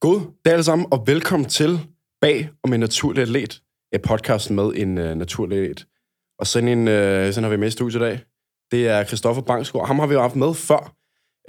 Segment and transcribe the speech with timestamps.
[0.00, 1.80] God dag alle sammen, og velkommen til
[2.20, 5.86] Bag om en naturlig atlet, et podcast med en uh, naturlig atlet.
[6.38, 8.20] Og sådan en, uh, sådan har vi med i studiet i dag.
[8.70, 9.86] Det er Christoffer Bangsgaard.
[9.86, 10.94] Ham har vi jo haft med før.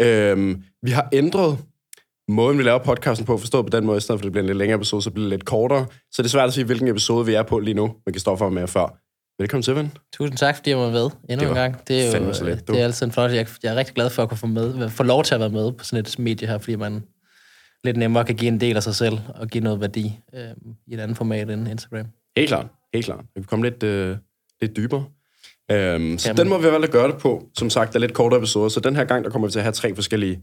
[0.01, 1.57] Øhm, vi har ændret
[2.27, 4.47] måden, vi laver podcasten på, forstået på den måde, i stedet for det bliver en
[4.47, 5.85] lidt længere episode, så bliver det lidt kortere.
[6.11, 8.45] Så det er svært at sige, hvilken episode vi er på lige nu, men Christoffer
[8.45, 8.97] var med før.
[9.41, 9.91] Velkommen til, ven.
[10.13, 11.87] Tusind tak, fordi jeg var med endnu en gang.
[11.87, 12.45] Det er jo du.
[12.45, 13.31] det er altid en flot.
[13.31, 15.49] Jeg, jeg er rigtig glad for at kunne få, med, få lov til at være
[15.49, 17.03] med på sådan et medie her, fordi man
[17.83, 20.41] lidt nemmere kan give en del af sig selv og give noget værdi øh,
[20.87, 22.05] i et andet format end Instagram.
[22.37, 23.25] Helt klart, helt klart.
[23.35, 24.17] Vi kan komme lidt, øh,
[24.61, 25.05] lidt dybere.
[25.71, 27.49] Øhm, så Kan den må vi at gøre det på.
[27.57, 29.59] Som sagt, der er lidt kortere episoder, så den her gang, der kommer vi til
[29.59, 30.41] at have tre forskellige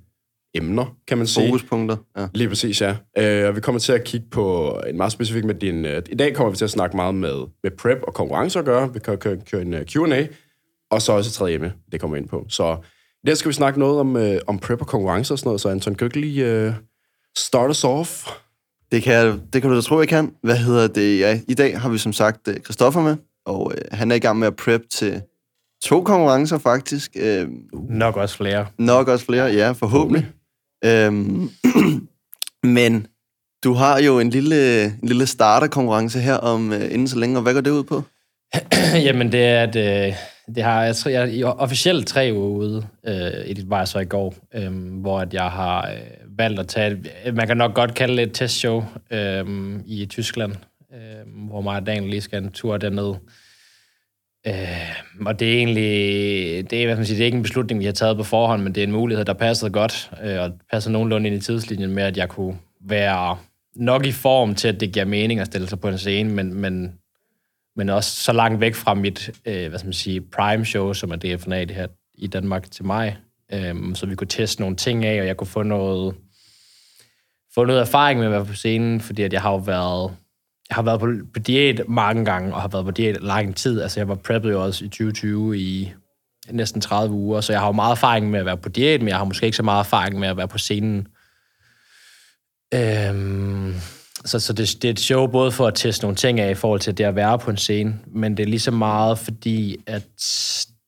[0.55, 1.47] emner, kan man sige.
[1.49, 1.97] Fokuspunkter.
[2.19, 2.27] Ja.
[2.35, 2.97] Lige præcis, ja.
[3.19, 5.85] Øh, og vi kommer til at kigge på en meget specifik med din...
[5.85, 8.65] Øh, I dag kommer vi til at snakke meget med, med prep og konkurrence at
[8.65, 8.93] gøre.
[8.93, 10.27] Vi kan køre, køre en uh, Q&A,
[10.91, 12.47] og så også et tredje emne, det kommer vi ind på.
[12.49, 12.77] Så
[13.23, 15.61] i dag skal vi snakke noget om, øh, om prep og konkurrence og sådan noget,
[15.61, 16.73] så Anton, kan du ikke lige øh,
[17.39, 18.27] start us off?
[18.93, 20.33] Det, kan det kan du da tro, jeg kan.
[20.43, 21.19] Hvad hedder det?
[21.21, 24.19] Ja, I dag har vi som sagt øh, Christoffer med, og øh, han er i
[24.19, 25.23] gang med at prep til
[25.85, 27.11] to konkurrencer faktisk.
[27.17, 27.49] Øh,
[27.91, 28.67] Nok også flere.
[28.79, 30.27] nok også flere, ja, forhåbentlig.
[30.85, 31.51] Øhm,
[32.77, 33.07] men
[33.65, 37.43] du har jo en lille, en lille starterkonkurrence her om øh, inden så længe, og
[37.43, 38.03] hvad går det ud på?
[39.07, 39.77] Jamen, det er, at
[40.09, 40.15] øh,
[40.55, 43.89] det har, jeg, tror, jeg er officielt tre uger ude, øh, i det var jeg
[43.89, 47.57] så i går, øh, hvor at jeg har øh, valgt at tage, øh, man kan
[47.57, 49.47] nok godt kalde det et testshow øh,
[49.87, 50.53] i Tyskland,
[50.95, 53.15] øh, hvor mig og Daniel lige skal en tur derned.
[54.47, 55.91] Øh, og det er egentlig,
[56.71, 58.63] det er, hvad man siger, det er ikke en beslutning, vi har taget på forhånd,
[58.63, 61.91] men det er en mulighed, der passede godt, øh, og passer nogenlunde ind i tidslinjen
[61.91, 63.37] med, at jeg kunne være
[63.77, 66.55] nok i form til, at det giver mening at stille sig på en scene, men,
[66.55, 66.93] men
[67.79, 71.11] men også så langt væk fra mit, øh, hvad skal man sige, prime show, som
[71.11, 73.17] er DFNA det her i Danmark til mig,
[73.53, 76.15] øh, så vi kunne teste nogle ting af, og jeg kunne få noget,
[77.55, 80.15] få noget erfaring med at være på scenen, fordi at jeg har jo været,
[80.69, 83.81] jeg har været på, på diæt mange gange, og har været på diæt lang tid.
[83.81, 85.93] Altså jeg var preppet jo også i 2020 i
[86.51, 89.09] næsten 30 uger, så jeg har jo meget erfaring med at være på diæt, men
[89.09, 91.09] jeg har måske ikke så meget erfaring med at være på scenen.
[92.75, 93.75] Øhm,
[94.29, 96.55] så, så det, det er et show både for at teste nogle ting af i
[96.55, 99.77] forhold til det at være på en scene, men det er lige så meget fordi,
[99.87, 100.03] at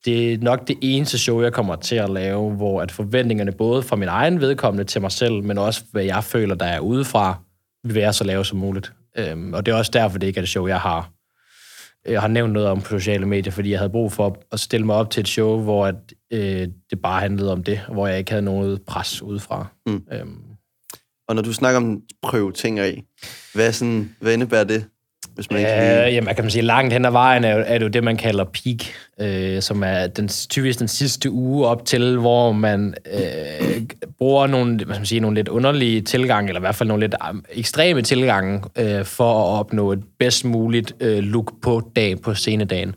[0.05, 3.83] det er nok det eneste show, jeg kommer til at lave, hvor at forventningerne både
[3.83, 7.39] fra min egen vedkommende til mig selv, men også hvad jeg føler, der er udefra,
[7.85, 8.93] vil være så lave som muligt.
[9.19, 11.11] Øhm, og det er også derfor, det ikke er det show, jeg har.
[12.09, 14.87] Jeg har nævnt noget om på sociale medier, fordi jeg havde brug for at stille
[14.87, 15.95] mig op til et show, hvor at,
[16.33, 19.67] øh, det bare handlede om det, hvor jeg ikke havde noget pres udefra.
[19.87, 20.03] Mm.
[20.13, 20.43] Øhm,
[21.29, 23.03] Og når du snakker om prøve ting af,
[23.55, 24.85] hvad, sådan, hvad indebærer det?
[25.35, 26.15] Hvis man ikke Øh, lige...
[26.15, 28.17] jamen, kan man sige, langt hen ad vejen er, jo- er det jo det, man
[28.17, 28.77] kalder peak,
[29.21, 33.83] øh, som er den, typisk den sidste uge op til, hvor man øh,
[34.19, 37.03] bruger nogle, hvad skal man sige, nogle lidt underlige tilgange, eller i hvert fald nogle
[37.03, 37.15] lidt
[37.53, 42.95] ekstreme tilgange, øh, for at opnå et bedst muligt øh, look på dag på scenedagen.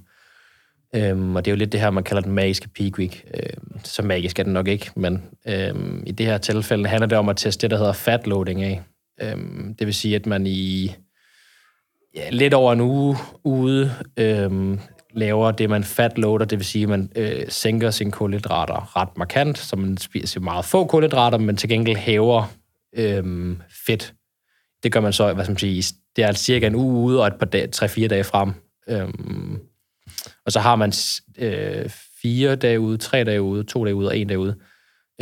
[0.96, 3.24] Øhm, og det er jo lidt det her, man kalder den magiske peak week.
[3.34, 7.18] Øhm, så magisk er den nok ikke, men øhm, i det her tilfælde handler det
[7.18, 8.82] om at teste det, der hedder fat loading af.
[9.22, 10.96] Øhm, det vil sige, at man i
[12.16, 14.80] ja, lidt over en uge ude øhm,
[15.14, 19.18] laver det, man fat loader, det vil sige, at man øh, sænker sine kulhydrater ret
[19.18, 22.54] markant, så man spiser meget få kulhydrater, men til gengæld hæver
[22.96, 24.14] øhm, fedt.
[24.84, 25.84] Det gør man så, hvad skal man sige,
[26.16, 28.54] det er altså cirka en uge ude og et par dage, tre-fire dage frem.
[28.90, 29.60] Øhm,
[30.46, 30.94] og så har man
[31.38, 31.90] øh,
[32.22, 34.56] fire dage ude, tre dage ude, to dage ude og en dag ude.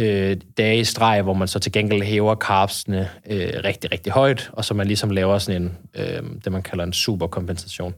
[0.01, 4.49] Øh, dage i streg, hvor man så til gengæld hæver carbsene øh, rigtig, rigtig højt,
[4.53, 7.93] og så man ligesom laver sådan en, øh, det man kalder en superkompensation.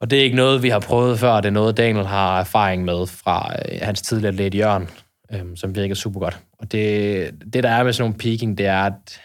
[0.00, 2.84] Og det er ikke noget, vi har prøvet før, det er noget, Daniel har erfaring
[2.84, 4.88] med fra øh, hans tidligere atlet Jørgen,
[5.32, 6.38] øh, som virker super godt.
[6.58, 9.20] Og det, det, der er med sådan nogle peaking, det er, at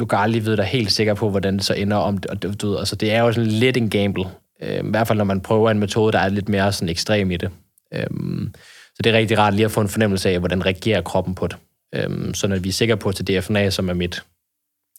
[0.00, 2.18] du kan aldrig vide dig helt sikker på, hvordan det så ender om.
[2.28, 4.24] Og det, du ved, altså, det er jo sådan lidt en gamble.
[4.62, 7.30] Øh, I hvert fald, når man prøver en metode, der er lidt mere sådan ekstrem
[7.30, 7.50] i det.
[7.94, 8.06] Øh,
[9.00, 11.46] så det er rigtig rart lige at få en fornemmelse af, hvordan reagerer kroppen på
[11.46, 11.56] det.
[11.94, 14.22] Øhm, så når vi er sikre på til DFNA, som er mit,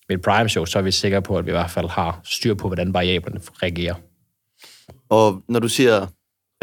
[0.09, 2.53] mit prime show, så er vi sikre på, at vi i hvert fald har styr
[2.53, 3.93] på, hvordan variablerne reagerer.
[5.09, 6.07] Og når du siger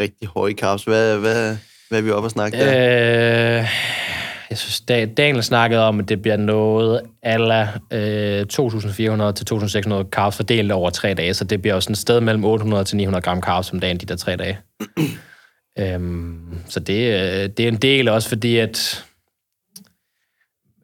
[0.01, 1.57] rigtig høje carbs, hvad, hvad,
[1.89, 3.59] hvad er vi oppe at snakke der?
[3.59, 3.67] Øh,
[4.49, 7.61] jeg synes, Da- Daniel snakkede om, at det bliver noget ala
[7.91, 12.21] øh, 2.400 til 2.600 carbs fordelt over tre dage, så det bliver sådan et sted
[12.21, 14.57] mellem 800 til 900 gram carbs om dagen, de der tre dage.
[15.79, 19.05] Øhm, så det, øh, det er en del også, fordi at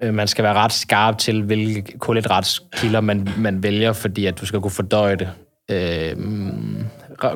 [0.03, 4.45] øh, man skal være ret skarp til, hvilke kulhydratskilder man, man vælger, fordi at du
[4.45, 5.29] skal kunne fordøje det.
[5.71, 6.17] Øh,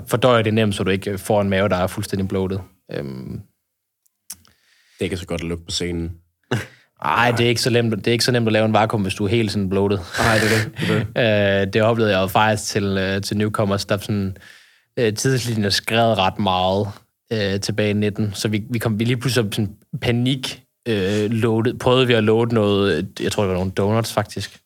[0.08, 2.60] fordøje det nemt, så du ikke får en mave, der er fuldstændig bloated.
[2.92, 3.42] Øhm,
[5.00, 6.12] Det kan så godt lukke på scenen.
[7.02, 9.02] Ej, det er ikke så nemt, det er ikke så nemt at lave en vakuum,
[9.02, 9.98] hvis du er helt sådan bloated.
[10.20, 10.88] Nej, det er det.
[10.88, 11.62] det, er det.
[11.68, 14.38] Øh, det oplevede jeg jo faktisk til, øh, til newcomers, der sådan,
[14.98, 16.88] øh, tidslinjen skred ret meget
[17.34, 21.74] øh, tilbage i 19, så vi, vi kom vi lige pludselig sådan panik øh, loaded,
[21.80, 24.60] prøvede vi at loade noget, jeg tror det var nogle donuts faktisk,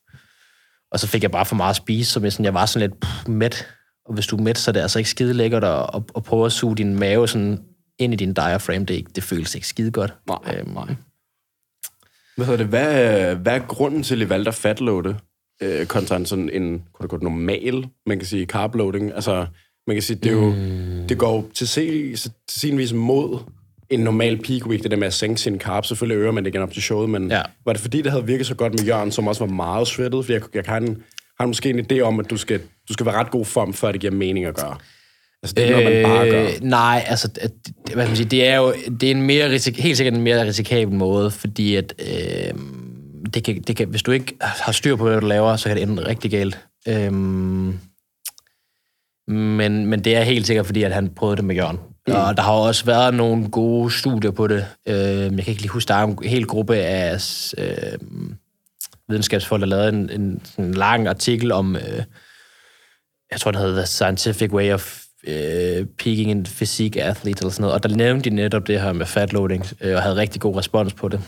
[0.92, 2.88] og så fik jeg bare for meget at spise, så jeg, sådan, jeg var sådan
[2.90, 3.66] lidt pff, mæt,
[4.06, 6.22] og hvis du er mæt, så er det altså ikke skide lækkert at, at, at
[6.22, 7.58] prøve at suge din mave sådan
[7.98, 10.14] ind i din diaphragm, det, ikke, det føles ikke skide godt.
[10.28, 10.94] Nej, øhm, nej.
[12.36, 12.66] Hvad hedder det?
[12.66, 15.16] Hvad, er- hvad er grunden til, at I valgte at fatloade
[15.62, 19.12] øh, kontra en sådan en kunne det gå, normal, man kan sige, carbloading?
[19.14, 19.46] Altså,
[19.86, 21.08] man kan sige, det, er jo, mm.
[21.08, 23.38] det går jo til, se, til sin vis mod
[23.90, 25.84] en normal peak week, det der med at sænke sin carb.
[25.84, 27.42] Selvfølgelig øger man det igen op til showet, men Ja.
[27.66, 30.24] var det fordi, det havde virket så godt med Jørgen, som også var meget sweatet?
[30.24, 30.96] For jeg, jeg kan,
[31.40, 33.92] har måske en idé om, at du skal, du skal være ret god form, før
[33.92, 34.76] det giver mening at gøre.
[35.42, 36.42] Altså, det er noget, man bare gør.
[36.44, 39.50] Øh, nej, altså, at, hvad skal man sige, det er jo det er en mere
[39.50, 42.54] risik, helt sikkert en mere risikabel måde, fordi at, øh,
[43.34, 45.76] det kan, det kan, hvis du ikke har styr på, hvad du laver, så kan
[45.76, 46.58] det ende rigtig galt.
[46.88, 47.12] Øh,
[49.28, 51.78] men, men det er helt sikkert, fordi at han prøvede det med Jørgen.
[52.08, 52.14] Mm.
[52.14, 54.66] Og der har også været nogle gode studier på det.
[54.86, 57.18] Øh, jeg kan ikke lige huske, der er en hel gruppe af
[57.58, 57.98] øh,
[59.08, 61.76] videnskabsfolk, der lavede en, en, en lang artikel om...
[61.76, 62.02] Øh,
[63.30, 67.62] jeg tror, det hedder The Scientific Way of uh, Peaking in Physique Athlete, eller sådan
[67.62, 70.56] noget, og der nævnte de netop det her med fatloading, øh, og havde rigtig god
[70.56, 71.20] respons på det.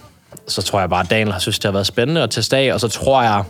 [0.46, 2.72] Så tror jeg bare, at Daniel har synes, det har været spændende at teste af,
[2.72, 3.44] og så tror jeg,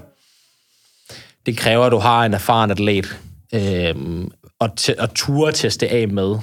[1.46, 3.18] det kræver, at du har en erfaren atlet,
[3.54, 4.24] øh,
[4.60, 6.38] og, te- og ture teste af med.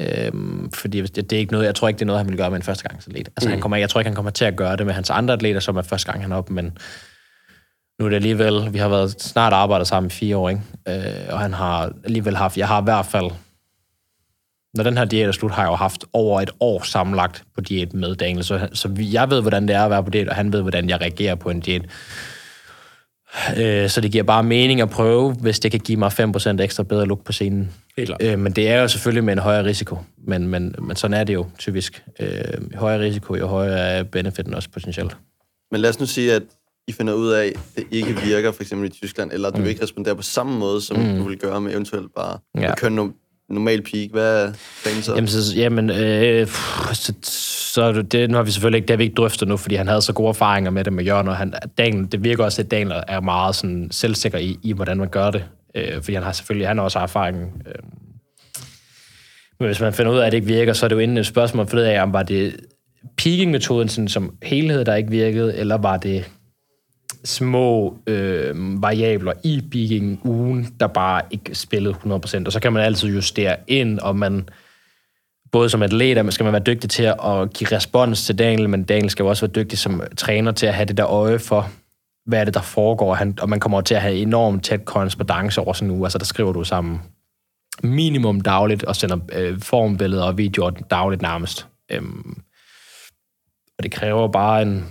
[0.00, 2.36] Øhm, fordi det, det er ikke noget, jeg tror ikke, det er noget, han vil
[2.36, 3.28] gøre med en førstegangsatlet.
[3.28, 3.50] Altså, mm.
[3.50, 5.60] han kommer, jeg tror ikke, han kommer til at gøre det med hans andre atleter,
[5.60, 6.78] som er første gang, han er oppe, men
[7.98, 10.62] nu er det alligevel, vi har været snart arbejdet sammen i fire år, ikke?
[10.88, 13.30] Øh, og han har alligevel haft, jeg har i hvert fald,
[14.74, 17.60] når den her diæt er slut, har jeg jo haft over et år sammenlagt på
[17.60, 20.34] diæt med Daniel, så, så jeg ved, hvordan det er at være på diæt, og
[20.36, 21.82] han ved, hvordan jeg reagerer på en diæt.
[23.58, 26.82] Øh, så det giver bare mening at prøve, hvis det kan give mig 5% ekstra
[26.82, 27.70] bedre look på scenen.
[28.20, 31.24] Øh, men det er jo selvfølgelig med en højere risiko, men, men, men sådan er
[31.24, 32.04] det jo typisk.
[32.20, 32.28] Øh,
[32.74, 35.16] højere risiko, jo højere er benefitten også potentielt.
[35.70, 36.42] Men lad os nu sige, at
[36.88, 39.60] I finder ud af, at det ikke virker, for eksempel i Tyskland, eller at du
[39.60, 39.66] mm.
[39.66, 41.18] ikke responderer på samme måde, som mm.
[41.18, 42.60] du vil gøre med eventuelt bare Ja.
[42.62, 42.74] ja
[43.50, 44.10] no- normal peak.
[44.10, 44.52] Hvad er
[44.82, 45.14] planen så?
[45.14, 48.98] Jamen, så, jamen øh, pff, så, så det, nu har vi selvfølgelig ikke, det har
[48.98, 51.36] vi ikke drøftet nu, fordi han havde så gode erfaringer med det med Jørgen, og
[51.36, 55.08] han, Daniel, det virker også, at Daniel er meget sådan, selvsikker i, i, hvordan man
[55.08, 55.44] gør det.
[55.74, 57.62] Øh, fordi han har selvfølgelig, han har også erfaring.
[57.66, 57.74] Øh.
[59.60, 61.18] Men hvis man finder ud af, at det ikke virker, så er det jo inden
[61.18, 62.56] et spørgsmål, for det af, om var det
[63.16, 66.30] peaking-metoden sådan, som helhed, der ikke virkede, eller var det
[67.24, 72.42] små øh, variabler i peaking ugen, der bare ikke spillede 100%.
[72.46, 74.48] Og så kan man altid justere ind, og man
[75.52, 78.84] både som atlet, man skal man være dygtig til at give respons til Daniel, men
[78.84, 81.70] Daniel skal jo også være dygtig som træner til at have det der øje for,
[82.26, 85.60] hvad er det, der foregår, Han, og man kommer til at have enormt tæt korrespondence
[85.60, 86.06] over sådan en uge.
[86.06, 87.00] Altså, der skriver du sammen
[87.82, 91.66] minimum dagligt, og sender øh, formbilleder og videoer dagligt nærmest.
[91.90, 92.42] Øhm,
[93.78, 94.84] og det kræver bare en...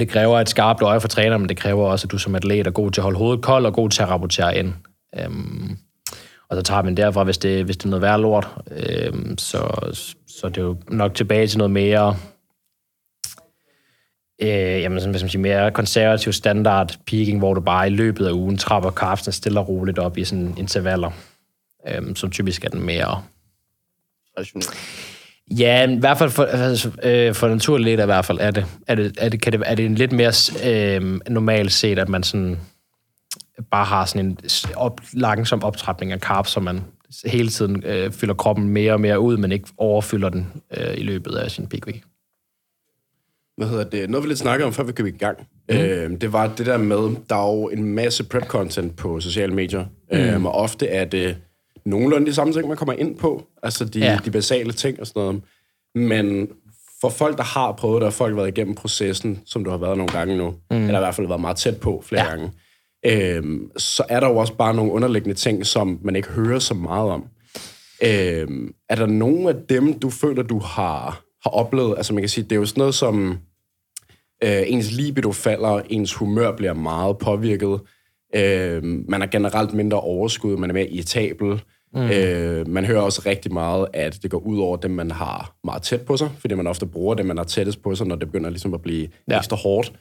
[0.00, 2.66] Det kræver et skarpt øje for træneren, men det kræver også, at du som atlet
[2.66, 4.72] er god til at holde hovedet koldt og god til at rapportere ind.
[5.18, 5.76] Øhm,
[6.48, 8.48] og så tager man derfra, hvis det, hvis det er noget værre lort.
[8.70, 9.58] Øhm, så,
[10.28, 12.16] så det er jo nok tilbage til noget mere...
[14.42, 14.48] Øh,
[14.82, 18.26] jamen, sådan, hvad skal man sige, mere konservativ standard peaking, hvor du bare i løbet
[18.26, 21.10] af ugen trapper kraften stille og roligt op i sådan intervaller,
[21.88, 23.22] øhm, som typisk er den mere
[24.38, 24.70] Rationelt.
[25.58, 28.94] Ja, i hvert fald for, altså, øh, for naturligt i hvert fald er det, er
[28.94, 30.32] det, er det, kan det, er det en lidt mere
[30.64, 32.58] øh, normalt set, at man sådan
[33.70, 34.38] bare har sådan en
[34.76, 36.80] op, langsom optrapning af carbs, så man
[37.24, 41.02] hele tiden øh, fylder kroppen mere og mere ud, men ikke overfylder den øh, i
[41.02, 42.02] løbet af sin peak week.
[43.56, 45.38] hvad hedder det, noget vi lidt snakkede om, før vi gik i gang,
[45.70, 45.76] mm.
[45.76, 49.84] øh, det var det der med, der er jo en masse prep-content på sociale medier,
[50.12, 50.18] mm.
[50.18, 51.36] øh, og ofte er det
[51.90, 54.18] nogenlunde de samme ting, man kommer ind på, altså de, Ja.
[54.24, 55.42] de basale ting og sådan noget.
[55.94, 56.48] Men
[57.00, 59.76] for folk, der har prøvet det, og folk har været igennem processen, som du har
[59.78, 60.76] været nogle gange nu, mm.
[60.76, 62.28] eller i hvert fald været meget tæt på flere Ja.
[62.28, 62.50] gange,
[63.06, 66.74] øh, så er der jo også bare nogle underliggende ting, som man ikke hører så
[66.74, 67.24] meget om.
[68.02, 68.48] Øh,
[68.88, 71.94] er der nogen af dem, du føler, du har, har oplevet?
[71.96, 73.38] Altså man kan sige, det er jo sådan noget som,
[74.44, 77.80] øh, ens libido falder, ens humør bliver meget påvirket,
[78.36, 81.62] øh, man er generelt mindre overskud, man er mere irritabel,
[81.94, 82.00] mm.
[82.10, 85.82] øh, man hører også rigtig meget, at det går ud over dem, man har meget
[85.82, 88.28] tæt på sig, fordi man ofte bruger dem, man har tættest på sig, når det
[88.28, 89.38] begynder ligesom at blive Ja.
[89.38, 89.92] ekstra hårdt.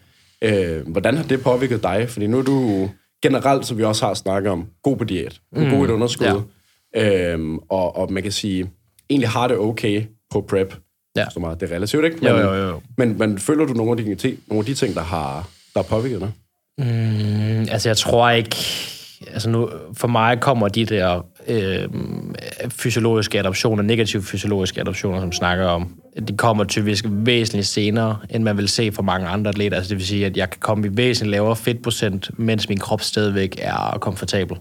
[0.41, 2.10] Øh, hvordan har det påvirket dig?
[2.10, 2.89] Fordi nu er du
[3.24, 5.69] generelt, som vi også har snakket om, god på diæt, mm.
[5.69, 6.41] god i et underskud,
[6.96, 7.34] ja.
[7.34, 8.69] øhm, og, og man kan sige,
[9.10, 10.75] egentlig har det okay på prep,
[11.15, 11.25] Ja.
[11.29, 12.27] Så meget, det er relativt, ikke?
[12.27, 12.81] Jo, jo, jo.
[12.98, 15.88] Men, men føler du nogle af de nogle af de ting der har, der har
[15.89, 16.31] påvirket dig?
[16.77, 18.55] Mm, altså, jeg tror ikke...
[19.27, 21.89] Altså nu, for mig kommer de der øh,
[22.69, 25.95] fysiologiske adoptioner, negative fysiologiske adoptioner, som snakker om,
[26.27, 29.77] de kommer typisk væsentligt senere, end man vil se for mange andre atleter.
[29.77, 33.01] Altså det vil sige, at jeg kan komme i væsentligt lavere fedtprocent, mens min krop
[33.01, 34.57] stadigvæk er komfortabel.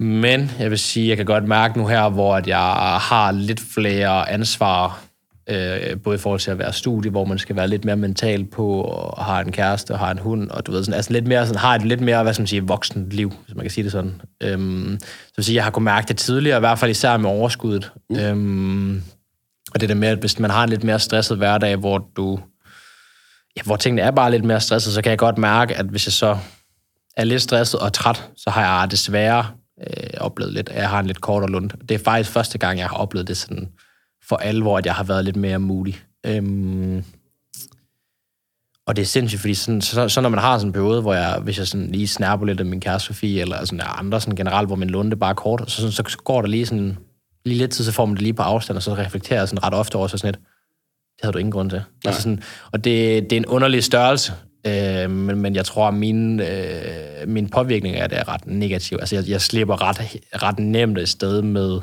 [0.00, 3.60] Men jeg vil sige, at jeg kan godt mærke nu her, hvor jeg har lidt
[3.74, 5.00] flere ansvar,
[5.48, 8.44] øh, både i forhold til at være studie, hvor man skal være lidt mere mental
[8.44, 11.26] på, og har en kæreste, og har en hund, og du ved, sådan, altså lidt
[11.26, 13.70] mere, sådan, har et lidt mere, hvad skal man sige, voksen liv, hvis man kan
[13.70, 14.20] sige det sådan.
[14.42, 17.30] Øhm, så vil sige, jeg har kunnet mærke det tidligere, i hvert fald især med
[17.30, 17.92] overskuddet.
[18.10, 18.18] Mm.
[18.18, 19.02] Øhm,
[19.74, 22.40] og det der med, at hvis man har en lidt mere stresset hverdag, hvor du,
[23.56, 26.06] ja, hvor tingene er bare lidt mere stresset, så kan jeg godt mærke, at hvis
[26.06, 26.38] jeg så
[27.16, 29.46] er lidt stresset og træt, så har jeg desværre
[29.86, 31.70] øh, oplevet lidt, at jeg har en lidt kortere lund.
[31.88, 33.68] Det er faktisk første gang, jeg har oplevet det sådan
[34.28, 36.02] for alvor, at jeg har været lidt mere mulig.
[36.26, 37.04] Øhm,
[38.86, 41.14] og det er sindssygt, fordi sådan, så, så, når man har sådan en periode, hvor
[41.14, 44.36] jeg, hvis jeg sådan lige snapper lidt af min kæreste Sofie, eller sådan andre sådan
[44.36, 46.98] generelt, hvor min lunde bare er kort, så, så, så går der lige sådan
[47.44, 49.64] lige lidt tid, så får man det lige på afstand, og så reflekterer jeg sådan
[49.64, 50.40] ret ofte over så sådan et,
[51.16, 51.82] det havde du ingen grund til.
[52.04, 52.08] Ja.
[52.08, 52.42] Altså sådan,
[52.72, 54.32] og det, det er en underlig størrelse,
[54.66, 58.98] øh, men, men jeg tror, at min, øh, min påvirkning af det er ret negativ.
[59.00, 61.80] Altså jeg, jeg slipper ret, ret nemt et sted med,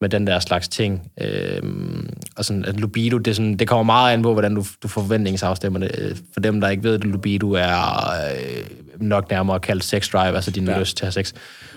[0.00, 1.10] med den der slags ting.
[1.20, 4.88] Øhm, og sådan, at libido, det, sådan, det kommer meget an på, hvordan du, du
[4.88, 6.22] forventningsafstemmer det.
[6.32, 8.64] For dem, der ikke ved det, libido er øh,
[9.00, 10.78] nok nærmere kaldt sex drive, altså din ja.
[10.78, 11.32] lyst til at have sex.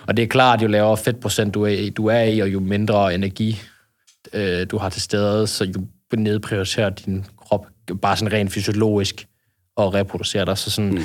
[0.07, 2.59] Og det er klart, at jo lavere fedtprocent du er, du er i, og jo
[2.59, 3.61] mindre energi
[4.33, 5.85] øh, du har til stede, så jo
[6.17, 7.67] nedprioriterer din krop
[8.01, 9.27] bare sådan rent fysiologisk
[9.75, 10.57] og reproducerer dig.
[10.57, 11.03] Så sådan, mm.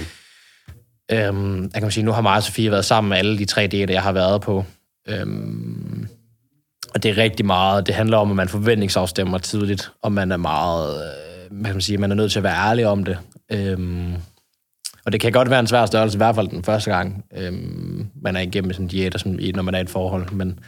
[1.12, 3.66] øhm, jeg kan sige, nu har mig og Sofie været sammen med alle de tre
[3.66, 4.64] dage, jeg har været på.
[5.08, 6.08] Øhm,
[6.94, 10.36] og det er rigtig meget, det handler om, at man forventningsafstemmer tidligt, og man er
[10.36, 13.18] meget, øh, hvad kan man sige, man er nødt til at være ærlig om det.
[13.52, 14.14] Øhm,
[15.06, 18.06] og det kan godt være en svær størrelse, i hvert fald den første gang, øhm,
[18.22, 20.58] man er igennem sådan en diæt, sådan, når man er i et forhold, men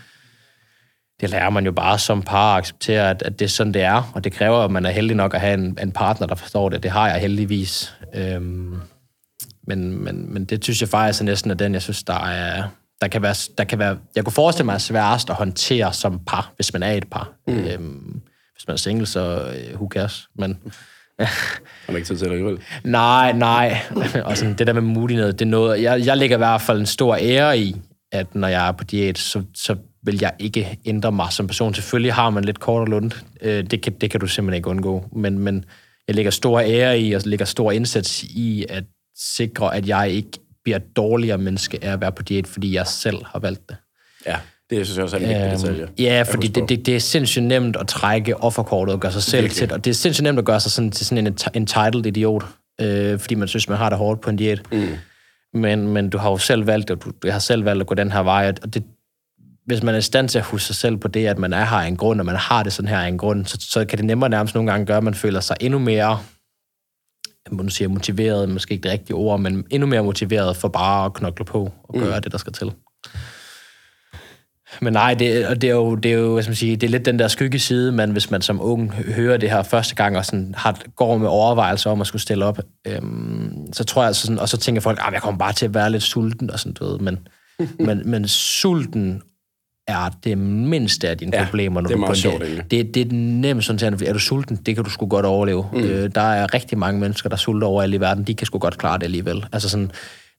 [1.21, 3.83] det lærer man jo bare som par at acceptere, at, at det er sådan, det
[3.83, 6.35] er, og det kræver, at man er heldig nok at have en, en partner, der
[6.35, 6.83] forstår det.
[6.83, 7.95] Det har jeg heldigvis.
[8.15, 8.81] Øhm,
[9.67, 12.69] men, men, men det synes jeg faktisk er næsten er den, jeg synes, der er,
[13.01, 16.21] der kan være, der kan være, jeg kunne forestille mig, at sværest at håndtere som
[16.27, 17.33] par, hvis man er et par.
[17.47, 17.59] Mm.
[17.59, 18.21] Øhm,
[18.55, 20.29] hvis man er single, så uh, who cares?
[20.35, 20.59] Men,
[21.21, 22.61] Har man ikke tid til det alligevel?
[22.85, 23.79] Nej, nej.
[24.25, 26.81] og sådan, det der med mulighed, det er noget, jeg, jeg lægger i hvert fald
[26.81, 27.77] en stor ære i,
[28.13, 31.75] at når jeg er på diæt, så, så vil jeg ikke ændre mig som person.
[31.75, 33.11] Selvfølgelig har man lidt kort og lund.
[33.43, 35.05] Øh, det, kan, det kan du simpelthen ikke undgå.
[35.13, 35.65] Men, men
[36.09, 38.85] jeg lægger stor ære i, og lægger stor indsats i at
[39.17, 40.31] sikre, at jeg ikke
[40.65, 43.77] bliver dårligere menneske af at være på diæt, fordi jeg selv har valgt det.
[44.27, 44.37] Ja,
[44.71, 45.89] det synes jeg også er en vigtig Øhm, detalje.
[45.99, 49.51] Ja, fordi det, det, det er sindssygt nemt at trække offerkortet og gøre sig selv
[49.51, 52.07] til, og det er sindssygt nemt at gøre sig sådan, til sådan en enti- entitled
[52.07, 52.45] idiot,
[52.81, 54.63] øh, fordi man synes, man har det hårdt på en diæt.
[54.73, 54.89] Mm.
[55.55, 57.95] Men, men du har jo selv valgt og du, du har selv valgt at gå
[57.95, 58.85] den her vej, og det,
[59.67, 61.65] hvis man er i stand til at huske sig selv på det, at man er
[61.65, 63.85] her af en grund, og man har det sådan her af en grund, så, så
[63.85, 66.19] kan det nemmere nærmest nogle gange gøre, at man føler sig endnu mere
[67.51, 71.05] må nu sige motiveret, måske ikke det rigtige ord, men endnu mere motiveret for bare
[71.05, 72.23] at knokle på og gøre mm.
[72.23, 72.73] det, der skal til.
[74.81, 76.87] Men nej, det, og det er jo, det er jo hvad skal man sige, det
[76.87, 80.17] er lidt den der skyggeside, man, hvis man som ung hører det her første gang,
[80.17, 84.07] og sådan har, går med overvejelser om at skulle stille op, øhm, så tror jeg,
[84.07, 86.51] altså sådan, og så tænker folk, at jeg kommer bare til at være lidt sulten,
[86.51, 87.19] og sådan noget, men,
[87.87, 89.23] men, men sulten
[89.91, 91.81] er det mindste af dine Ja, problemer.
[91.81, 92.71] Når det er du meget sjovt, egentlig.
[92.71, 95.67] det, det er nemt sådan, at er du sulten, det kan du sgu godt overleve.
[95.73, 95.79] Mm.
[95.79, 98.79] Øh, der er rigtig mange mennesker, der sulter over i verden, de kan sgu godt
[98.79, 99.47] klare det alligevel.
[99.53, 99.91] Altså sådan,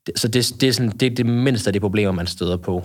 [0.05, 2.57] det, så det, det, er sådan, det er det mindste af de problemer, man støder
[2.57, 2.83] på.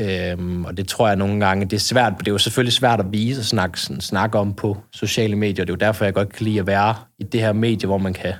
[0.00, 3.00] Øhm, og det tror jeg nogle gange, det er svært, det er jo selvfølgelig svært
[3.00, 5.64] at vise og snakke, sådan, snakke om på sociale medier.
[5.64, 7.98] Det er jo derfor, jeg godt kan lide at være i det her medie, hvor
[7.98, 8.32] man kan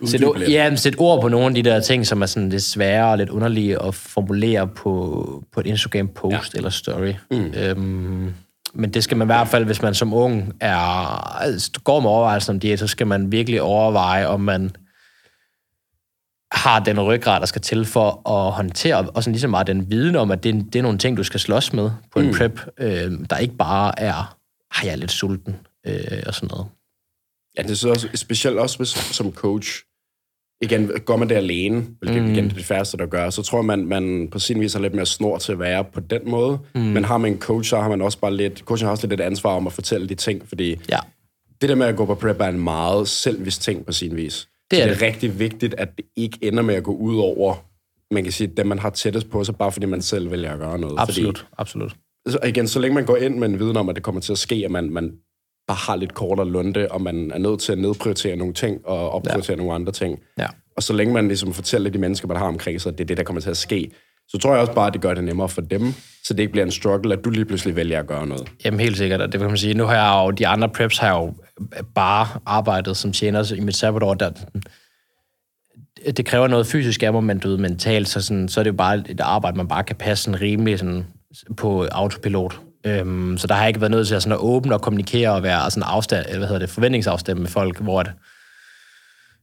[0.00, 0.50] Uddybe lidt.
[0.50, 3.18] ja, sætte ord på nogle af de der ting, som er sådan lidt svære og
[3.18, 6.56] lidt underlige at formulere på, på et Instagram-post ja.
[6.56, 7.12] eller story.
[7.30, 7.52] Mm.
[7.56, 8.34] Øhm,
[8.74, 10.76] men det skal man i hvert fald, hvis man som ung er,
[11.40, 14.76] altså, går med overvejelser om diæt, så skal man virkelig overveje, om man
[16.52, 20.16] har den ryggrad, der skal til for at håndtere, og sådan ligesom meget den viden
[20.16, 22.60] om, at det, er- det er nogle ting, du skal slås med på en prep,
[22.78, 24.12] øh, der ikke bare er,
[24.76, 26.66] ej, jeg er lidt sulten, øh, og sådan noget.
[27.58, 29.82] Ja, det er så også, specielt også hvis, som coach.
[30.62, 32.30] Igen, går man det alene, hvilket mm.
[32.32, 34.94] igen er det færreste, der gør, så tror man, man på sin vis har lidt
[34.94, 36.58] mere snor til at være på den måde.
[36.74, 36.80] Mm.
[36.80, 39.20] Men har man en coach, så har man også bare lidt, coachen har også lidt
[39.20, 40.98] et ansvar om at fortælle de ting, fordi Ja.
[41.60, 44.48] det der med at gå på prep er en meget selvvis ting på sin vis.
[44.70, 45.02] Det så er det er det.
[45.02, 47.54] rigtig vigtigt, at det ikke ender med at gå ud over,
[48.14, 50.58] man kan sige, dem man har tættest på sig, bare fordi man selv vælger at
[50.58, 50.94] gøre noget.
[50.98, 51.90] Absolut, absolut.
[51.90, 54.20] Fordi, så igen, så længe man går ind med en viden om, at det kommer
[54.20, 55.12] til at ske, at man, man
[55.68, 59.10] bare har lidt kortere lunde, og man er nødt til at nedprioritere nogle ting og
[59.10, 59.56] opprioritere ja.
[59.56, 60.18] nogle andre ting.
[60.38, 60.46] Ja.
[60.76, 63.08] Og så længe man ligesom fortæller de mennesker, man har omkring sig, at det er
[63.08, 63.90] det, der kommer til at ske,
[64.28, 65.94] så tror jeg også bare, at det gør det nemmere for dem,
[66.24, 68.52] så det ikke bliver en struggle, at du lige pludselig vælger at gøre noget.
[68.64, 69.74] Jamen helt sikkert, og det kan man sige.
[69.74, 71.34] Nu har jeg jo, de andre preps har jo
[71.94, 74.30] bare arbejdet som tjener i mit sabbatår, der,
[76.16, 78.70] det kræver noget fysisk af mig, men du ved, mentalt, så, sådan, så er det
[78.70, 81.06] jo bare et arbejde, man bare kan passe sådan rimelig sådan,
[81.56, 82.60] på autopilot.
[82.86, 85.32] Øhm, så der har jeg ikke været nødt til at, sådan at åbne og kommunikere
[85.32, 88.10] og være sådan afstand, hvad hedder det, forventningsafstemme med folk, hvor at,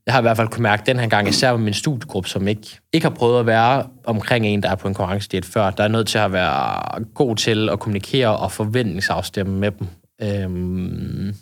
[0.05, 2.47] jeg har i hvert fald kunne mærke den her gang, især med min studiegruppe, som
[2.47, 5.83] ikke, ikke har prøvet at være omkring en, der er på en konkurrencediet før, der
[5.83, 9.88] er nødt til at være god til at kommunikere og forventningsafstemme med dem.
[10.21, 11.35] Øhm,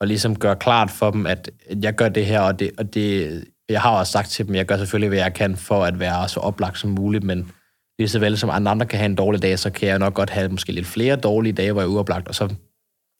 [0.00, 1.50] og ligesom gøre klart for dem, at
[1.82, 4.66] jeg gør det her, og det, og det, jeg har også sagt til dem, jeg
[4.66, 7.52] gør selvfølgelig, hvad jeg kan for at være så oplagt som muligt, men
[7.98, 10.14] lige så vel som andre, andre kan have en dårlig dag, så kan jeg nok
[10.14, 12.54] godt have måske lidt flere dårlige dage, hvor jeg er uoplagt, og så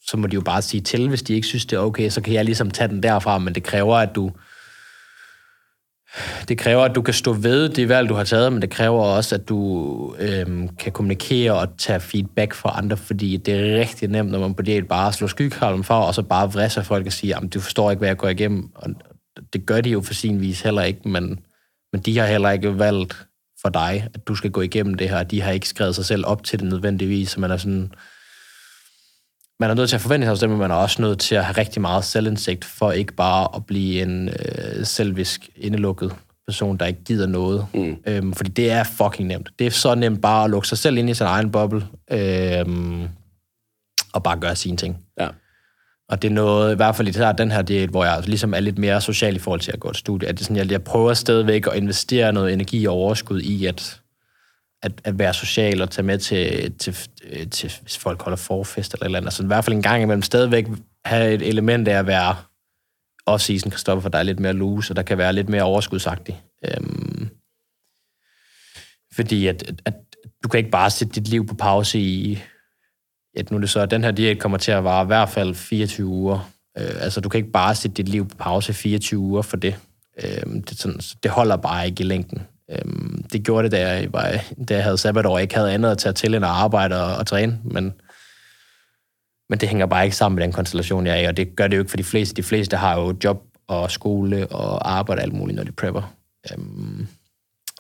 [0.06, 2.20] så må de jo bare sige til, hvis de ikke synes, det er okay, så
[2.20, 4.30] kan jeg ligesom tage den derfra, men det kræver, at du
[6.48, 9.02] det kræver, at du kan stå ved det valg, du har taget, men det kræver
[9.02, 14.08] også, at du øhm, kan kommunikere og tage feedback fra andre, fordi det er rigtig
[14.08, 17.12] nemt, når man på det bare slår skykalm for, og så bare vrisser folk og
[17.12, 18.70] siger, at du forstår ikke, hvad jeg går igennem.
[18.74, 18.90] Og
[19.52, 21.40] det gør de jo for sin vis heller ikke, men,
[21.92, 23.26] men de har heller ikke valgt
[23.64, 25.22] for dig, at du skal gå igennem det her.
[25.22, 27.92] De har ikke skrevet sig selv op til det nødvendigvis, så man er sådan,
[29.60, 31.82] man er nødt til at forvente men man er også nødt til at have rigtig
[31.82, 36.14] meget selvindsigt, for ikke bare at blive en øh, selvisk, indelukket
[36.46, 37.66] person, der ikke gider noget.
[37.74, 37.96] Mm.
[38.06, 39.50] Øhm, fordi det er fucking nemt.
[39.58, 43.08] Det er så nemt bare at lukke sig selv ind i sin egen boble, øhm,
[44.12, 44.98] og bare gøre sine ting.
[45.20, 45.28] Ja.
[46.08, 48.60] Og det er noget, i hvert fald i den her del, hvor jeg ligesom er
[48.60, 50.82] lidt mere social i forhold til at gå et studie, at det sådan, jeg, jeg
[50.82, 54.00] prøver stadigvæk at investere noget energi og overskud i, at
[54.84, 56.96] at, at være social og tage med til, til,
[57.30, 59.26] øh, til, hvis folk holder forfest eller et eller andet.
[59.26, 60.66] Altså i hvert fald en gang imellem stadigvæk
[61.04, 62.36] have et element af at være
[63.30, 66.42] off-season Kristoffer, for der er lidt mere loose, og der kan være lidt mere overskudsagtig.
[66.68, 67.28] Øhm,
[69.14, 69.94] fordi at, at, at,
[70.42, 72.42] du kan ikke bare sætte dit liv på pause i,
[73.36, 75.28] at nu er det så, at den her diæt kommer til at vare i hvert
[75.28, 76.50] fald 24 uger.
[76.78, 79.74] Øh, altså du kan ikke bare sætte dit liv på pause 24 uger for det.
[80.22, 82.42] Øh, det, sådan, det holder bare ikke i længden.
[82.70, 82.84] Øh,
[83.32, 85.98] det gjorde det, da jeg, var, da jeg havde sabbatår, og ikke havde andet at
[85.98, 87.92] tage til end at arbejde og, og træne, men,
[89.50, 91.66] men det hænger bare ikke sammen med den konstellation, jeg er i, og det gør
[91.66, 92.34] det jo ikke for de fleste.
[92.34, 96.14] De fleste har jo job og skole og arbejde alt muligt, når de prepper.
[96.50, 96.58] Øh,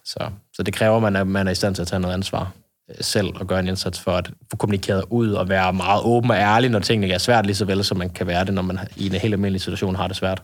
[0.04, 2.14] så, så det kræver, at man er, man er i stand til at tage noget
[2.14, 2.52] ansvar
[3.00, 6.36] selv og gøre en indsats for at få kommunikeret ud og være meget åben og
[6.36, 8.78] ærlig, når tingene er svært, lige så vel som man kan være det, når man
[8.96, 10.42] i en helt almindelig situation har det svært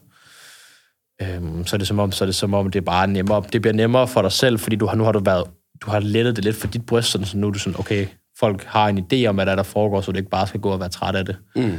[1.22, 3.42] øhm, så er det som om, så er det som om, det er bare nemmere.
[3.53, 5.44] Det bliver nemmere for dig selv, fordi du har, nu har du været,
[5.81, 8.07] du har lettet det lidt for dit bryst, sådan, så nu er du sådan, okay,
[8.38, 10.61] folk har en idé om, hvad der, er, der foregår, så du ikke bare skal
[10.61, 11.37] gå og være træt af det.
[11.57, 11.79] Mm.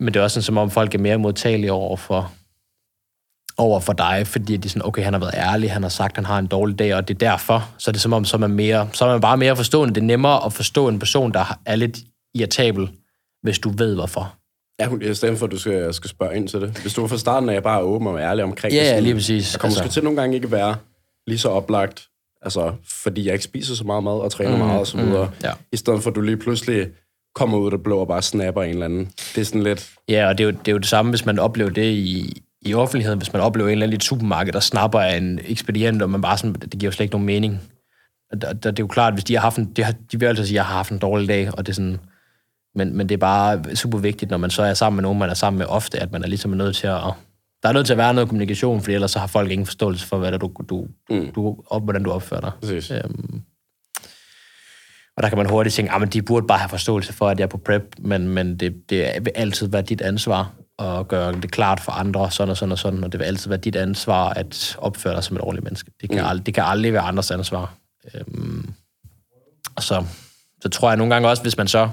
[0.00, 2.32] Men det er også sådan, som om folk er mere modtagelige over for,
[3.58, 6.16] over for dig, fordi de er sådan, okay, han har været ærlig, han har sagt,
[6.16, 7.70] han har en dårlig dag, og det er derfor.
[7.78, 9.94] Så er det som om, så er man, mere, så er man bare mere forstående.
[9.94, 11.98] Det er nemmere at forstå en person, der er lidt
[12.34, 12.90] irritabel,
[13.42, 14.34] hvis du ved hvorfor.
[14.80, 16.78] Ja, i stedet for, at du skal, skal spørge ind til det.
[16.78, 18.86] Hvis du fra starten af bare åben og ærlig omkring ja, det.
[18.86, 19.52] Ja, lige præcis.
[19.52, 19.94] Det kommer altså.
[19.94, 20.76] til nogle gange ikke være
[21.26, 22.08] lige så oplagt,
[22.42, 25.06] altså, fordi jeg ikke spiser så meget mad og træner mm, meget og så mm,
[25.06, 25.24] videre.
[25.24, 25.52] Mm, ja.
[25.72, 26.86] I stedet for, at du lige pludselig
[27.34, 29.12] kommer ud af blå og bare snapper en eller anden.
[29.34, 29.90] Det er sådan lidt...
[30.08, 32.42] Ja, og det er jo det, er jo det samme, hvis man oplever det i,
[32.64, 35.40] i offentligheden, hvis man oplever en eller anden i et supermarked, der snapper af en
[35.44, 37.60] ekspedient, og man bare sådan, det giver jo slet ikke nogen mening.
[38.32, 40.20] Og der, der, det er jo klart, hvis de har haft en, de, har, de
[40.20, 41.98] vil altid sige, at jeg har haft en dårlig dag, og det er sådan,
[42.74, 45.30] men, men det er bare super vigtigt, når man så er sammen med nogen, man
[45.30, 47.00] er sammen med ofte, at man er ligesom nødt til at...
[47.62, 50.06] Der er nødt til at være noget kommunikation, for ellers så har folk ingen forståelse
[50.06, 51.32] for, hvad der du, du, mm.
[51.34, 52.52] du, op, hvordan du opfører dig.
[52.60, 52.90] Præcis.
[52.90, 53.42] Øhm,
[55.16, 57.38] og der kan man hurtigt tænke, at ah, de burde bare have forståelse for, at
[57.38, 61.32] jeg er på prep, men, men det, det vil altid være dit ansvar at gøre
[61.32, 63.76] det klart for andre, sådan og sådan og sådan, og det vil altid være dit
[63.76, 65.90] ansvar at opføre dig som et ordentligt menneske.
[66.00, 66.28] Det kan, mm.
[66.28, 67.74] aldrig, det kan aldrig være andres ansvar.
[68.14, 68.74] Øhm,
[69.76, 70.04] og så,
[70.62, 71.88] så tror jeg nogle gange også, hvis man så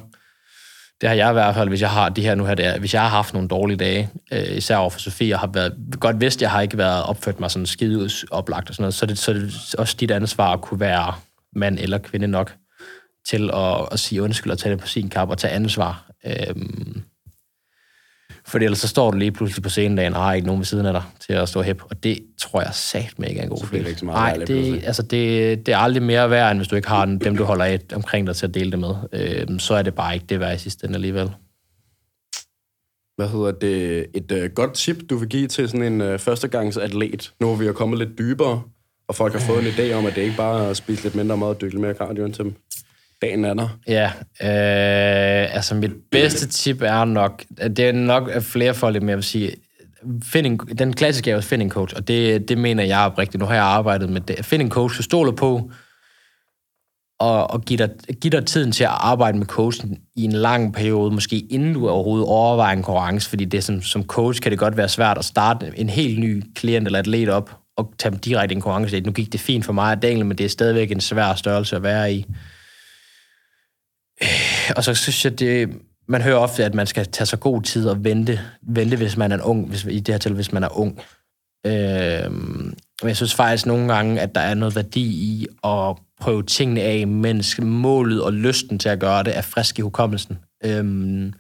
[1.02, 2.94] det har jeg i hvert fald, hvis jeg har de her nu her, der, hvis
[2.94, 6.22] jeg har haft nogle dårlige dage, øh, især over for Sofie, og har været, godt
[6.22, 9.08] vidst, jeg har ikke været opført mig sådan skide oplagt og sådan noget, så er
[9.08, 11.14] det, så det også dit ansvar at kunne være
[11.56, 12.56] mand eller kvinde nok
[13.30, 16.12] til at, at sige undskyld og tage det på sin kap og tage ansvar.
[16.26, 17.01] Øhm,
[18.52, 20.66] for ellers så står du lige pludselig på scenen dagen og har ikke nogen ved
[20.66, 21.84] siden af dig til at stå hæppe.
[21.90, 23.96] Og det tror jeg sat med ikke er en god følelse.
[23.96, 27.06] Det Nej, det, altså det, det er aldrig mere værd, end hvis du ikke har
[27.06, 28.96] dem, du holder et omkring dig til at dele det med.
[29.14, 31.32] Øhm, så er det bare ikke det værd i sidste ende alligevel.
[33.16, 34.06] Hvad hedder det?
[34.14, 37.34] Et uh, godt tip, du vil give til sådan en uh, førstegangsatlet.
[37.40, 38.62] Nu er vi jo kommet lidt dybere,
[39.08, 41.16] og folk har fået en idé om, at det ikke bare er at spise lidt
[41.16, 42.56] mindre mad og dykke lidt mere cardio til dem
[43.22, 43.78] dagen er der.
[43.88, 49.18] Ja, øh, altså mit bedste tip er nok, at det er nok flerfoldigt, men jeg
[49.18, 49.52] vil sige,
[50.24, 53.40] find en, den klassiske er jo find en coach, og det, det mener jeg oprigtigt.
[53.40, 54.46] Nu har jeg arbejdet med det.
[54.46, 55.72] Find en coach, du stoler på,
[57.20, 57.90] og, og giv, dig,
[58.22, 61.90] giv dig tiden til at arbejde med coachen i en lang periode, måske inden du
[61.90, 65.26] overhovedet overvejer en konkurrence, fordi det som, som coach kan det godt være svært at
[65.26, 69.00] starte en helt ny klient eller atlet op og tage dem direkte i en konkurrence.
[69.00, 71.76] Nu gik det fint for mig at Daniel, men det er stadigvæk en svær størrelse
[71.76, 72.26] at være i.
[74.24, 75.70] Øh, og så synes jeg, det,
[76.08, 79.32] man hører ofte, at man skal tage sig god tid og vente, vente hvis man
[79.32, 81.02] er ung, hvis, i det her til, hvis man er ung.
[81.66, 82.32] Øh,
[83.02, 86.82] men jeg synes faktisk nogle gange, at der er noget værdi i at prøve tingene
[86.82, 90.40] af, mens målet og lysten til at gøre det er frisk i hukommelsen.
[90.66, 91.34] Øhm,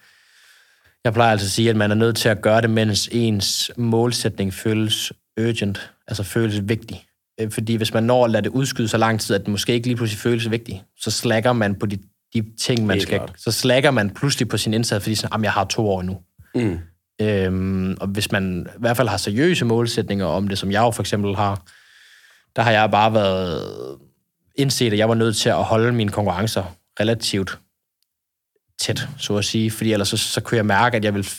[1.04, 3.72] jeg plejer altså at sige, at man er nødt til at gøre det, mens ens
[3.78, 7.06] målsætning føles urgent, altså føles vigtig.
[7.41, 9.74] Øh, fordi hvis man når at lade det udskyde så lang tid, at det måske
[9.74, 11.98] ikke lige pludselig føles vigtigt, så slækker man på de,
[12.34, 13.17] de ting, man Helt skal...
[13.17, 13.34] klart.
[13.38, 16.17] Så slækker man pludselig på sin indsats, fordi sådan, "Jamen, jeg har to år nu.
[16.56, 16.80] Mm.
[17.22, 20.91] Øhm, og hvis man i hvert fald har seriøse målsætninger om det, som jeg jo
[20.91, 21.63] for eksempel har,
[22.56, 23.98] der har jeg bare været
[24.56, 26.63] indset, at jeg var nødt til at holde mine konkurrencer
[27.00, 27.60] relativt
[28.82, 31.30] tæt, så at sige, fordi ellers så, så kunne jeg mærke, at jeg ville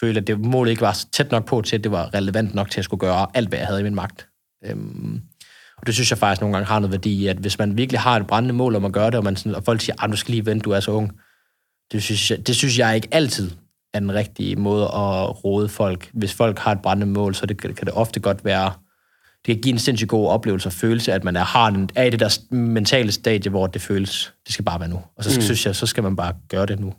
[0.00, 2.54] føle, at det målet ikke var så tæt nok på til, at det var relevant
[2.54, 4.28] nok til at skulle gøre alt, hvad jeg havde i min magt.
[4.64, 5.22] Øhm,
[5.86, 8.16] og det synes jeg faktisk nogle gange har noget værdi at hvis man virkelig har
[8.16, 10.16] et brændende mål om at gøre det, og, man sådan, og folk siger, at du
[10.16, 11.12] skal lige vente, du er så ung,
[11.92, 13.50] det synes, jeg, det synes jeg ikke altid
[13.94, 16.10] er den rigtige måde at råde folk.
[16.12, 18.72] Hvis folk har et brændende mål, så det, kan det ofte godt være,
[19.46, 22.04] det kan give en sindssygt god oplevelse og følelse, at man er, har den, er
[22.04, 25.02] i det der mentale stadie, hvor det føles, det skal bare være nu.
[25.16, 25.42] Og så mm.
[25.42, 26.94] synes jeg, så skal man bare gøre det nu.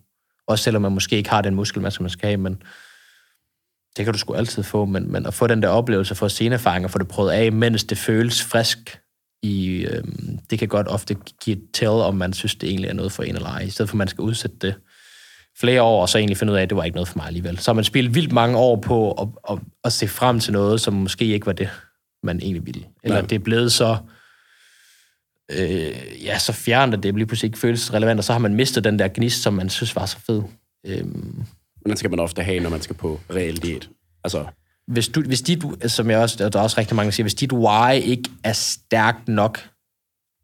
[0.48, 2.62] Også selvom man måske ikke har den muskelmasse, man skal have, men
[3.98, 6.86] det kan du sgu altid få, men, men at få den der oplevelse, få sceneerfaring
[6.86, 9.00] og få det prøvet af, mens det føles frisk,
[9.44, 12.94] i, øhm, det kan godt ofte give et tell, om man synes, det egentlig er
[12.94, 14.76] noget for en eller ej, i stedet for at man skal udsætte det
[15.60, 17.28] flere år, og så egentlig finde ud af, at det var ikke noget for mig
[17.28, 17.60] alligevel.
[17.60, 20.82] Så har man spillet vildt mange år på at, at, at se frem til noget,
[20.82, 21.70] som måske ikke var det,
[22.24, 22.84] man egentlig ville.
[23.04, 23.28] Eller Nej.
[23.28, 23.98] det er blevet så
[25.52, 28.56] øh, ja, så fjernt, at det lige pludselig ikke føles relevant, og så har man
[28.56, 30.44] mistet den der gnist, som man synes var så fed.
[30.86, 31.44] Øhm,
[31.88, 33.90] Men den skal man ofte have, når man skal på reel diæt.
[34.24, 34.46] Altså,
[34.88, 37.24] hvis, du, hvis dit, som jeg også, og der er også rigtig mange, der siger,
[37.24, 39.70] hvis dit why ikke er stærkt nok,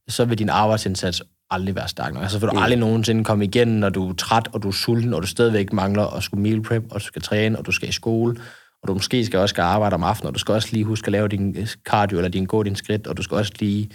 [0.08, 2.24] så vil din arbejdsindsats aldrig være stærk nok.
[2.24, 5.14] Altså vil du aldrig nogensinde komme igen, når du er træt, og du er sulten,
[5.14, 7.90] og du stadigvæk mangler at skulle meal prep, og du skal træne, og du skal
[7.90, 8.42] i skole,
[8.82, 11.06] og du måske skal også skal arbejde om aftenen, og du skal også lige huske
[11.08, 13.90] at lave din øh, cardio, eller din gå din skridt, og du skal også lige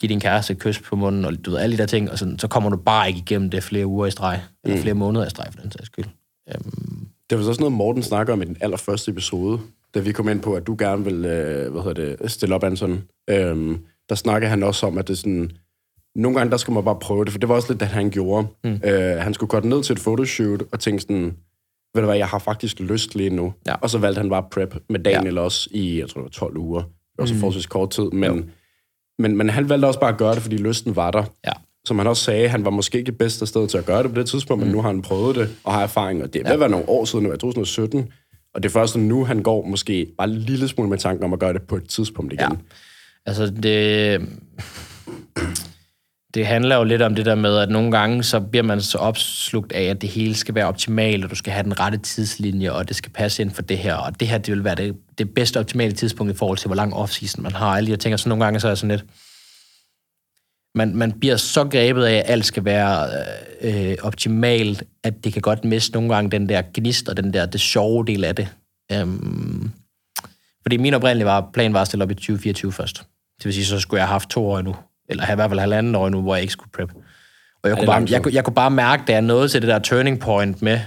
[0.00, 2.18] give din kæreste et kys på munden, og du ved, alle de der ting, og
[2.18, 5.26] sådan, så kommer du bare ikke igennem det flere uger i streg, eller flere måneder
[5.26, 6.04] i streg, for den sags skyld.
[7.32, 9.60] Det var så også noget, Morten snakker om i den allerførste episode,
[9.94, 12.64] da vi kom ind på, at du gerne vil øh, hvad hedder det, stille op,
[12.64, 13.02] Anton.
[13.30, 15.50] Øhm, der snakker han også om, at det sådan...
[16.14, 18.10] Nogle gange, der skal man bare prøve det, for det var også lidt, det han
[18.10, 18.46] gjorde.
[18.64, 18.80] Mm.
[18.84, 21.24] Øh, han skulle godt ned til et photoshoot og tænke sådan,
[21.94, 23.52] ved du hvad, jeg har faktisk lyst lige nu.
[23.66, 23.74] Ja.
[23.74, 25.40] Og så valgte han bare prep med Daniel ja.
[25.40, 26.80] også i, jeg tror det var 12 uger.
[26.80, 27.40] Det var også mm.
[27.40, 28.50] forholdsvis kort tid, men,
[29.18, 31.24] men, men han valgte også bare at gøre det, fordi lysten var der.
[31.46, 31.52] ja.
[31.84, 34.10] Som han også sagde, han var måske ikke det bedste sted til at gøre det
[34.10, 34.66] på det tidspunkt, mm.
[34.66, 36.68] men nu har han prøvet det og har erfaring, og det er ved at være
[36.68, 38.12] nogle år siden, jeg tror 2017,
[38.54, 41.32] og det er først nu, han går måske bare en lille smule med tanken om
[41.32, 42.50] at gøre det på et tidspunkt igen.
[42.50, 42.56] Ja.
[43.26, 44.20] Altså, det,
[46.34, 48.98] det handler jo lidt om det der med, at nogle gange, så bliver man så
[48.98, 52.72] opslugt af, at det hele skal være optimalt, og du skal have den rette tidslinje,
[52.72, 54.96] og det skal passe ind for det her, og det her, det vil være det,
[55.18, 57.76] det bedste optimale tidspunkt i forhold til, hvor lang off-season man har.
[57.76, 59.04] Alle de her ting, og så nogle gange, så er jeg sådan lidt,
[60.74, 63.08] man, man bliver så grebet af, at alt skal være
[63.60, 67.46] øh, optimalt, at det kan godt miste nogle gange den der gnist, og den der
[67.46, 68.48] det sjove del af det.
[68.92, 69.70] Øhm,
[70.62, 72.98] fordi min oprindelige var, plan var at stille op i 2024 først.
[73.38, 74.76] Det vil sige, så skulle jeg have haft to år nu,
[75.08, 76.92] eller have i hvert fald halvanden år nu, hvor jeg ikke skulle prep.
[77.62, 79.78] Og jeg, kunne bare, jeg, jeg kunne bare mærke, da jeg nåede til det der
[79.78, 80.80] turning point med,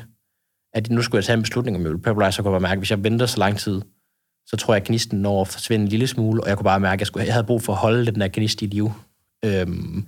[0.73, 2.69] at nu skulle jeg tage en beslutning om jeg ville prep så kunne jeg bare
[2.69, 3.81] mærke, at hvis jeg venter så lang tid,
[4.45, 6.79] så tror jeg, at gnisten når at forsvinde en lille smule, og jeg kunne bare
[6.79, 8.93] mærke, at jeg, skulle, jeg havde brug for at holde den der gnist i live.
[9.45, 10.05] Øhm,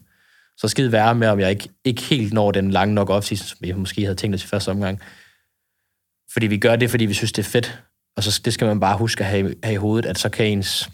[0.57, 3.57] så skide være med, om jeg ikke, ikke helt når den lange nok off som
[3.61, 4.99] jeg måske havde tænkt os i første omgang.
[6.33, 7.83] Fordi vi gør det, fordi vi synes, det er fedt.
[8.17, 10.45] Og så det skal man bare huske at have, have i hovedet, at så kan
[10.45, 10.89] ens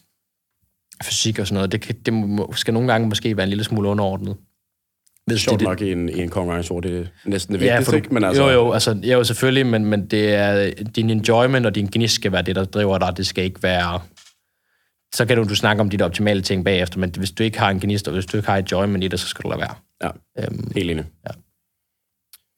[1.03, 3.63] fysik og sådan noget, det, kan, det må, skal nogle gange måske være en lille
[3.63, 4.35] smule underordnet.
[5.25, 7.65] Hvis Sjovt det, nok i en, i en konkurrence, hvor det er næsten det Ja,
[7.65, 8.09] vigtigste, for ikke?
[8.09, 11.75] du, Men altså, jo, jo, altså, jo, selvfølgelig, men, men det er, din enjoyment og
[11.75, 13.13] din gnist skal være det, der driver dig.
[13.17, 14.01] Det skal ikke være...
[15.13, 17.69] Så kan du, du snakke om de optimale ting bagefter, men hvis du ikke har
[17.69, 19.75] en gnist, og hvis du ikke har enjoyment i det, så skal du lade være.
[20.03, 21.05] Ja, Øhm, helt enig.
[21.27, 21.31] Ja.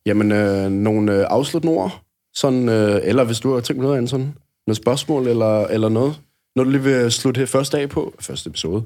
[0.06, 2.02] Jamen, øh, nogle øh, afsluttende ord?
[2.36, 4.36] Sådan, øh, eller hvis du har tænkt noget andet sådan,
[4.68, 6.22] noget spørgsmål eller, eller noget,
[6.56, 8.84] noget du lige vil slutte her første af på, første episode,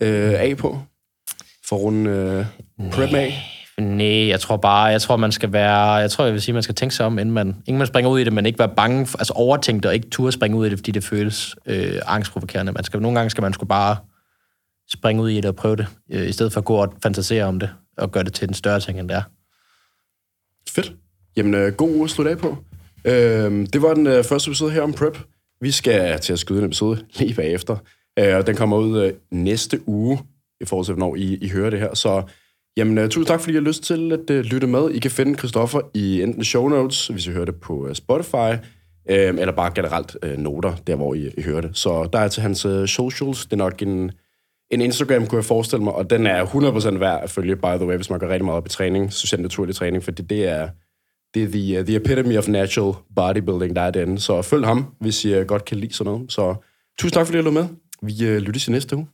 [0.00, 0.78] øh, af på,
[1.68, 3.63] for runde øh, prep af.
[3.78, 6.62] Nej, jeg tror bare, jeg tror, man skal være, jeg tror, jeg vil sige, man
[6.62, 8.74] skal tænke sig om, inden man, inden man springer ud i det, men ikke være
[8.76, 12.00] bange, for, altså overtænkt og ikke turde springe ud i det, fordi det føles øh,
[12.06, 12.72] angstprovokerende.
[12.72, 13.96] Man skal, nogle gange skal man sgu bare
[14.92, 17.44] springe ud i det og prøve det, øh, i stedet for at gå og fantasere
[17.44, 19.22] om det, og gøre det til en større ting, end det er.
[20.68, 20.92] Fedt.
[21.36, 22.56] Jamen, øh, god uge at slutte af på.
[23.04, 25.18] Øh, det var den øh, første episode her om prep.
[25.60, 27.76] Vi skal til at skyde en episode lige bagefter,
[28.18, 30.18] øh, og den kommer ud øh, næste uge,
[30.60, 31.94] i forhold til, hvornår I, I hører det her.
[31.94, 32.22] Så
[32.76, 34.90] jamen, øh, tusind tak, fordi I har lyst til at øh, lytte med.
[34.90, 38.52] I kan finde Christoffer i enten show notes, hvis I hører det på øh, Spotify,
[39.10, 41.70] øh, eller bare generelt øh, noter, der hvor I, I hører det.
[41.72, 43.44] Så der er til hans øh, socials.
[43.44, 44.10] Det er nok en,
[44.70, 47.86] en Instagram, kunne jeg forestille mig, og den er 100% værd at følge, by the
[47.86, 50.68] way, hvis man går rigtig meget op i træning, socialt naturlig træning, fordi det er,
[51.34, 54.18] det er the, uh, the epitome of natural bodybuilding, der er den.
[54.18, 56.32] Så følg ham, hvis I uh, godt kan lide sådan noget.
[56.32, 56.54] Så
[56.98, 57.66] tusind tak, fordi I har med.
[58.02, 59.06] Vi uh, lyttes i næste uge.